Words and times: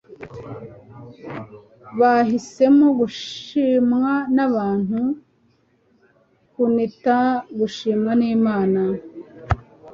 Bahisemo 1.99 2.87
gushimwa 2.99 4.11
n'abantu 4.35 4.99
kunita 6.51 7.17
gushimwa 7.59 8.11
n'Imana. 8.19 8.81